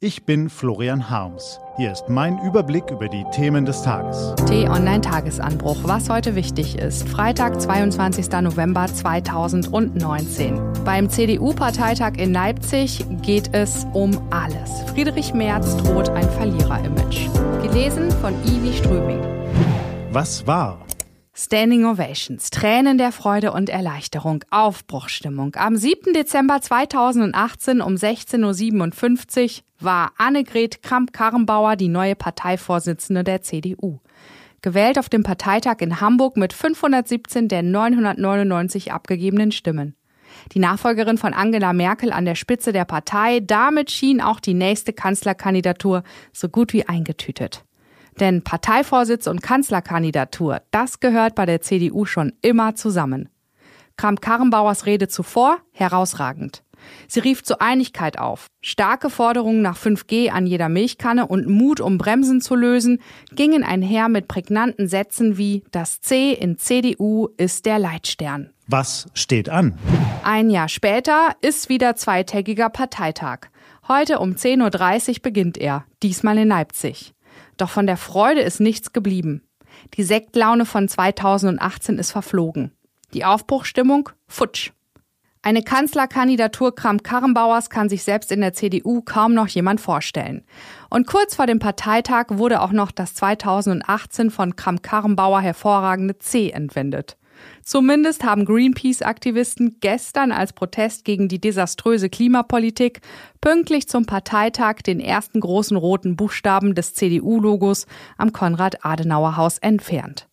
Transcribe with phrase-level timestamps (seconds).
[0.00, 1.58] Ich bin Florian Harms.
[1.76, 4.32] Hier ist mein Überblick über die Themen des Tages.
[4.46, 7.08] T-Online-Tagesanbruch, was heute wichtig ist.
[7.08, 8.30] Freitag, 22.
[8.42, 10.84] November 2019.
[10.84, 14.70] Beim CDU-Parteitag in Leipzig geht es um alles.
[14.94, 17.28] Friedrich Merz droht ein Verlierer-Image.
[17.62, 19.18] Gelesen von Ivi Ströming.
[20.12, 20.78] Was war?
[21.40, 25.54] Standing Ovations, Tränen der Freude und Erleichterung, Aufbruchstimmung.
[25.54, 26.12] Am 7.
[26.12, 34.00] Dezember 2018 um 16.57 Uhr war Annegret Kramp-Karrenbauer die neue Parteivorsitzende der CDU.
[34.62, 39.94] Gewählt auf dem Parteitag in Hamburg mit 517 der 999 abgegebenen Stimmen.
[40.54, 44.92] Die Nachfolgerin von Angela Merkel an der Spitze der Partei, damit schien auch die nächste
[44.92, 47.64] Kanzlerkandidatur so gut wie eingetütet.
[48.20, 53.28] Denn Parteivorsitz und Kanzlerkandidatur, das gehört bei der CDU schon immer zusammen.
[53.96, 56.62] Kramp-Karrenbauers Rede zuvor herausragend.
[57.06, 58.46] Sie rief zur Einigkeit auf.
[58.60, 63.00] Starke Forderungen nach 5G an jeder Milchkanne und Mut, um Bremsen zu lösen,
[63.32, 68.50] gingen einher mit prägnanten Sätzen wie Das C in CDU ist der Leitstern.
[68.66, 69.78] Was steht an?
[70.22, 73.48] Ein Jahr später ist wieder zweitägiger Parteitag.
[73.88, 77.14] Heute um 10.30 Uhr beginnt er, diesmal in Leipzig.
[77.58, 79.42] Doch von der Freude ist nichts geblieben.
[79.94, 82.72] Die Sektlaune von 2018 ist verflogen.
[83.12, 84.70] Die Aufbruchstimmung futsch.
[85.42, 90.44] Eine Kanzlerkandidatur Kramp-Karrenbauers kann sich selbst in der CDU kaum noch jemand vorstellen.
[90.90, 97.17] Und kurz vor dem Parteitag wurde auch noch das 2018 von Kramp-Karrenbauer hervorragende C entwendet.
[97.62, 103.00] Zumindest haben Greenpeace-Aktivisten gestern als Protest gegen die desaströse Klimapolitik
[103.40, 110.27] pünktlich zum Parteitag den ersten großen roten Buchstaben des CDU-Logos am Konrad-Adenauer-Haus entfernt.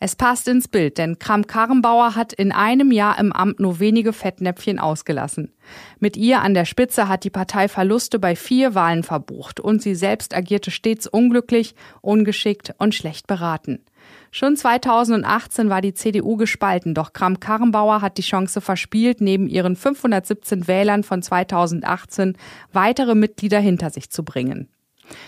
[0.00, 4.78] Es passt ins Bild, denn Kramp-Karrenbauer hat in einem Jahr im Amt nur wenige Fettnäpfchen
[4.78, 5.52] ausgelassen.
[5.98, 9.96] Mit ihr an der Spitze hat die Partei Verluste bei vier Wahlen verbucht und sie
[9.96, 13.84] selbst agierte stets unglücklich, ungeschickt und schlecht beraten.
[14.30, 20.68] Schon 2018 war die CDU gespalten, doch Kramp-Karrenbauer hat die Chance verspielt, neben ihren 517
[20.68, 22.36] Wählern von 2018
[22.72, 24.68] weitere Mitglieder hinter sich zu bringen.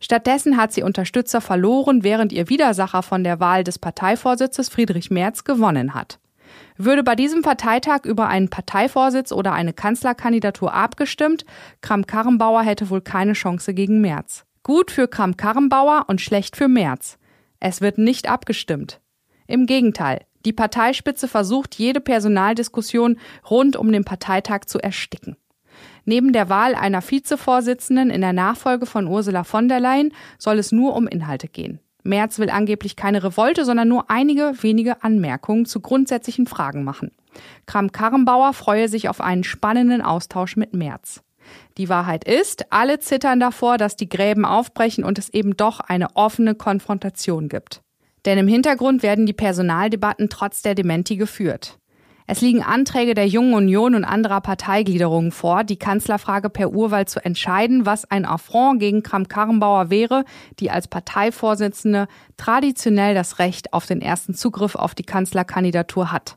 [0.00, 5.44] Stattdessen hat sie Unterstützer verloren, während ihr Widersacher von der Wahl des Parteivorsitzes Friedrich Merz
[5.44, 6.18] gewonnen hat.
[6.76, 11.44] Würde bei diesem Parteitag über einen Parteivorsitz oder eine Kanzlerkandidatur abgestimmt,
[11.80, 14.44] Kramp-Karrenbauer hätte wohl keine Chance gegen Merz.
[14.62, 17.18] Gut für Kramp-Karrenbauer und schlecht für Merz.
[17.60, 19.00] Es wird nicht abgestimmt.
[19.46, 23.18] Im Gegenteil, die Parteispitze versucht, jede Personaldiskussion
[23.48, 25.36] rund um den Parteitag zu ersticken.
[26.04, 30.72] Neben der Wahl einer Vizevorsitzenden in der Nachfolge von Ursula von der Leyen soll es
[30.72, 31.80] nur um Inhalte gehen.
[32.04, 37.12] Merz will angeblich keine Revolte, sondern nur einige wenige Anmerkungen zu grundsätzlichen Fragen machen.
[37.66, 41.22] Kram-Karrenbauer freue sich auf einen spannenden Austausch mit Merz.
[41.78, 46.16] Die Wahrheit ist, alle zittern davor, dass die Gräben aufbrechen und es eben doch eine
[46.16, 47.82] offene Konfrontation gibt.
[48.24, 51.78] Denn im Hintergrund werden die Personaldebatten trotz der Dementi geführt.
[52.26, 57.24] Es liegen Anträge der Jungen Union und anderer Parteigliederungen vor, die Kanzlerfrage per Urwahl zu
[57.24, 60.24] entscheiden, was ein Affront gegen Kramp-Karrenbauer wäre,
[60.60, 62.06] die als Parteivorsitzende
[62.36, 66.36] traditionell das Recht auf den ersten Zugriff auf die Kanzlerkandidatur hat.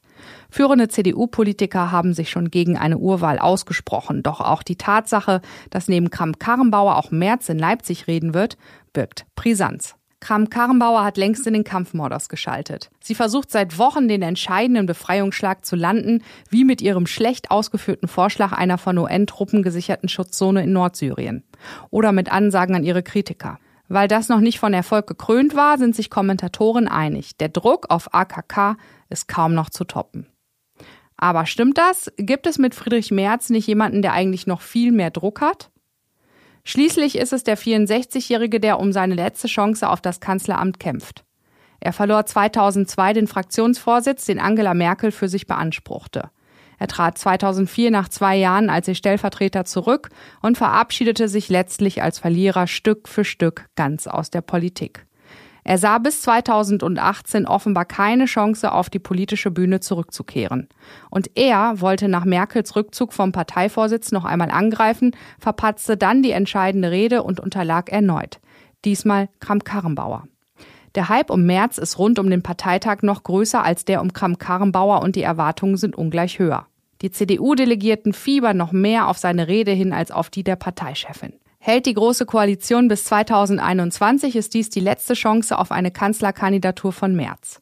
[0.50, 6.10] Führende CDU-Politiker haben sich schon gegen eine Urwahl ausgesprochen, doch auch die Tatsache, dass neben
[6.10, 8.58] Kramp-Karrenbauer auch Merz in Leipzig reden wird,
[8.94, 9.96] birgt Brisanz.
[10.26, 12.90] Kram-Karrenbauer hat längst in den Kampfmodus geschaltet.
[13.00, 18.52] Sie versucht seit Wochen den entscheidenden Befreiungsschlag zu landen, wie mit ihrem schlecht ausgeführten Vorschlag
[18.52, 21.44] einer von UN-Truppen gesicherten Schutzzone in Nordsyrien.
[21.92, 23.60] Oder mit Ansagen an ihre Kritiker.
[23.88, 27.38] Weil das noch nicht von Erfolg gekrönt war, sind sich Kommentatoren einig.
[27.38, 28.78] Der Druck auf AKK
[29.10, 30.26] ist kaum noch zu toppen.
[31.18, 32.12] Aber stimmt das?
[32.18, 35.70] Gibt es mit Friedrich Merz nicht jemanden, der eigentlich noch viel mehr Druck hat?
[36.68, 41.24] Schließlich ist es der 64-Jährige, der um seine letzte Chance auf das Kanzleramt kämpft.
[41.80, 46.32] Er verlor 2002 den Fraktionsvorsitz, den Angela Merkel für sich beanspruchte.
[46.80, 50.10] Er trat 2004 nach zwei Jahren als ihr Stellvertreter zurück
[50.42, 55.06] und verabschiedete sich letztlich als Verlierer Stück für Stück ganz aus der Politik.
[55.68, 60.70] Er sah bis 2018 offenbar keine Chance, auf die politische Bühne zurückzukehren.
[61.10, 66.92] Und er wollte nach Merkels Rückzug vom Parteivorsitz noch einmal angreifen, verpatzte dann die entscheidende
[66.92, 68.40] Rede und unterlag erneut.
[68.86, 70.28] Diesmal Kramp-Karrenbauer.
[70.94, 75.02] Der Hype um März ist rund um den Parteitag noch größer als der um Kramp-Karrenbauer
[75.02, 76.68] und die Erwartungen sind ungleich höher.
[77.02, 81.34] Die CDU-Delegierten fiebern noch mehr auf seine Rede hin als auf die der Parteichefin.
[81.68, 87.16] Hält die Große Koalition bis 2021, ist dies die letzte Chance auf eine Kanzlerkandidatur von
[87.16, 87.60] Merz.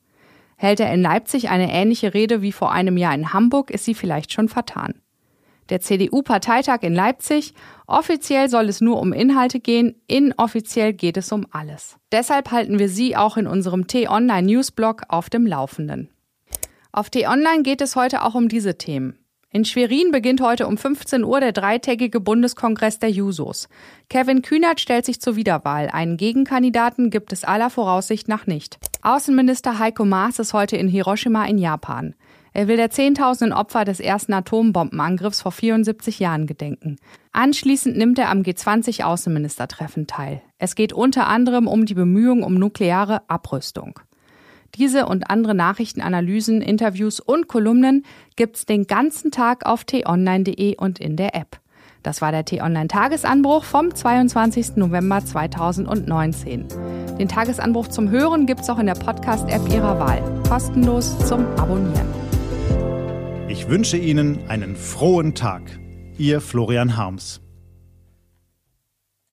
[0.57, 3.93] Hält er in Leipzig eine ähnliche Rede wie vor einem Jahr in Hamburg, ist sie
[3.93, 4.95] vielleicht schon vertan.
[5.69, 7.53] Der CDU-Parteitag in Leipzig.
[7.87, 11.95] Offiziell soll es nur um Inhalte gehen, inoffiziell geht es um alles.
[12.11, 16.09] Deshalb halten wir Sie auch in unserem T-Online-Newsblog auf dem Laufenden.
[16.91, 19.22] Auf T-Online geht es heute auch um diese Themen.
[19.55, 23.69] In Schwerin beginnt heute um 15 Uhr der dreitägige Bundeskongress der Jusos.
[24.09, 25.89] Kevin Kühnert stellt sich zur Wiederwahl.
[25.89, 28.79] Einen Gegenkandidaten gibt es aller Voraussicht nach nicht.
[29.03, 32.15] Außenminister Heiko Maas ist heute in Hiroshima in Japan.
[32.53, 36.95] Er will der zehntausenden Opfer des ersten Atombombenangriffs vor 74 Jahren gedenken.
[37.31, 40.41] Anschließend nimmt er am G20-Außenministertreffen teil.
[40.57, 43.99] Es geht unter anderem um die Bemühungen um nukleare Abrüstung.
[44.75, 48.05] Diese und andere Nachrichtenanalysen, Interviews und Kolumnen
[48.35, 51.59] gibt's den ganzen Tag auf t-online.de und in der App.
[52.01, 54.75] Das war der T-Online-Tagesanbruch vom 22.
[54.75, 56.67] November 2019.
[57.17, 60.21] Den Tagesanbruch zum Hören gibt's auch in der Podcast-App Ihrer Wahl.
[60.49, 62.07] Kostenlos zum Abonnieren.
[63.47, 65.61] Ich wünsche Ihnen einen frohen Tag.
[66.17, 67.42] Ihr Florian Harms.